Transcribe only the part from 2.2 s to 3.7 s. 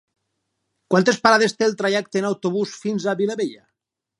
en autobús fins a Vilabella?